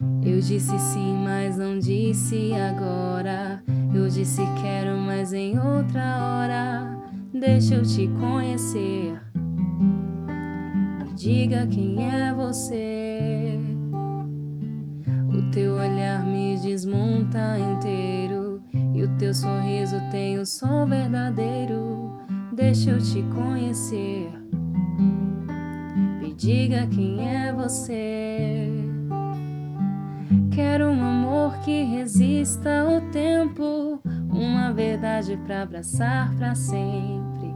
Eu 0.00 0.40
disse 0.40 0.78
sim, 0.78 1.14
mas 1.24 1.56
não 1.58 1.78
disse 1.78 2.52
agora. 2.54 3.62
Eu 3.94 4.08
disse 4.08 4.42
quero, 4.60 4.98
mas 4.98 5.32
em 5.32 5.58
outra 5.58 6.02
hora. 6.18 6.98
Deixa 7.32 7.76
eu 7.76 7.82
te 7.82 8.08
conhecer. 8.20 9.20
Me 11.04 11.12
diga 11.14 11.66
quem 11.66 12.08
é 12.08 12.32
você. 12.32 13.58
O 15.32 15.50
teu 15.50 15.74
olhar 15.74 16.24
me 16.24 16.56
desmonta 16.58 17.58
inteiro. 17.58 18.62
E 18.94 19.02
o 19.02 19.08
teu 19.18 19.34
sorriso 19.34 19.96
tem 20.10 20.38
o 20.38 20.46
som 20.46 20.86
verdadeiro. 20.86 22.12
Deixa 22.52 22.90
eu 22.90 22.98
te 22.98 23.22
conhecer. 23.34 24.30
Me 26.20 26.32
diga 26.34 26.86
quem 26.86 27.28
é 27.28 27.52
você. 27.52 28.83
Que 31.64 31.82
resista 31.82 32.80
ao 32.80 33.00
tempo, 33.10 33.98
uma 34.28 34.70
verdade 34.70 35.34
para 35.46 35.62
abraçar 35.62 36.30
para 36.36 36.54
sempre. 36.54 37.54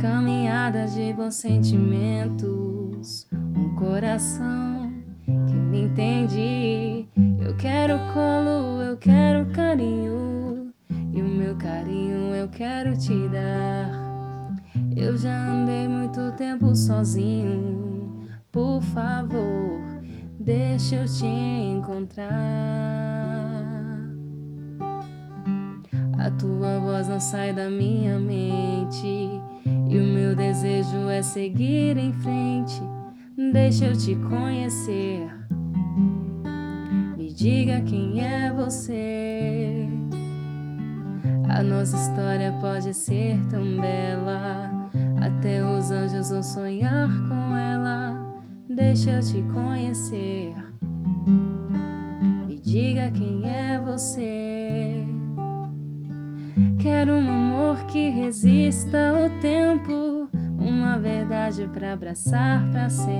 Caminhadas 0.00 0.94
de 0.94 1.12
bons 1.12 1.34
sentimentos, 1.34 3.26
um 3.32 3.74
coração 3.74 4.92
que 5.26 5.52
me 5.52 5.82
entende. 5.82 7.08
Eu 7.44 7.56
quero 7.56 7.98
colo, 8.12 8.80
eu 8.80 8.96
quero 8.98 9.46
carinho, 9.46 10.72
e 11.12 11.20
o 11.20 11.26
meu 11.26 11.56
carinho 11.56 12.32
eu 12.36 12.48
quero 12.48 12.96
te 12.96 13.28
dar. 13.30 14.54
Eu 14.96 15.16
já 15.16 15.48
andei 15.48 15.88
muito 15.88 16.30
tempo 16.36 16.72
sozinho, 16.76 18.28
por 18.52 18.80
favor 18.80 19.93
deixa 20.38 20.96
eu 20.96 21.04
te 21.06 21.26
encontrar. 21.26 22.34
A 26.18 26.30
tua 26.30 26.78
voz 26.80 27.08
não 27.08 27.20
sai 27.20 27.52
da 27.52 27.68
minha 27.68 28.18
mente 28.18 29.06
e 29.06 29.98
o 29.98 30.02
meu 30.02 30.34
desejo 30.34 31.08
é 31.08 31.22
seguir 31.22 31.96
em 31.96 32.12
frente. 32.12 32.80
Deixa 33.52 33.86
eu 33.86 33.96
te 33.96 34.14
conhecer. 34.16 35.28
Me 37.16 37.32
diga 37.32 37.80
quem 37.82 38.20
é 38.24 38.52
você. 38.52 39.88
A 41.48 41.62
nossa 41.62 41.96
história 41.96 42.52
pode 42.60 42.94
ser 42.94 43.38
tão 43.50 43.62
bela. 43.76 44.70
Até 45.20 45.64
os 45.64 45.90
anjos 45.90 46.30
vão 46.30 46.42
sonhar 46.42 47.08
com 47.28 47.56
ela. 47.56 48.13
Deixa 48.74 49.12
eu 49.12 49.20
te 49.20 49.40
conhecer. 49.52 50.52
Me 52.44 52.58
diga 52.58 53.08
quem 53.12 53.48
é 53.48 53.78
você. 53.78 55.04
Quero 56.80 57.12
um 57.12 57.30
amor 57.30 57.86
que 57.86 58.10
resista 58.10 59.10
ao 59.10 59.30
tempo, 59.40 60.28
uma 60.58 60.98
verdade 60.98 61.70
para 61.72 61.92
abraçar 61.92 62.68
para 62.72 62.90
sempre. 62.90 63.14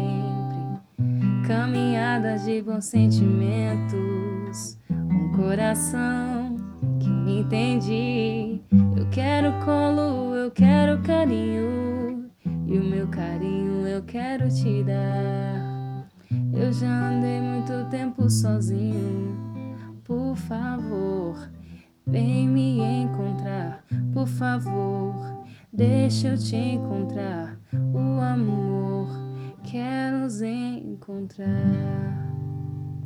Caminhadas 1.47 2.45
de 2.45 2.61
bons 2.61 2.87
sentimentos, 2.87 4.77
um 4.91 5.37
coração 5.37 6.57
que 6.99 7.09
me 7.09 7.43
entende. 7.43 8.61
Eu 8.97 9.07
quero 9.13 9.53
colo, 9.65 10.35
eu 10.35 10.51
quero 10.51 11.01
carinho, 11.03 12.29
e 12.67 12.77
o 12.77 12.83
meu 12.83 13.07
carinho 13.07 13.54
eu 13.95 14.03
quero 14.03 14.49
te 14.49 14.83
dar. 14.83 16.09
Eu 16.53 16.73
já 16.73 17.11
andei 17.11 17.41
muito 17.41 17.89
tempo 17.91 18.29
sozinho. 18.29 19.39
Por 20.03 20.35
favor, 20.35 21.37
vem 22.05 22.49
me 22.49 22.81
encontrar. 22.81 23.85
Por 24.13 24.27
favor, 24.27 25.45
deixa 25.73 26.29
eu 26.29 26.39
te 26.39 26.57
encontrar. 26.57 27.57
O 27.95 28.21
amor 28.21 29.09
quer 29.63 30.11
nos 30.11 30.43
encontrar. 30.43 32.34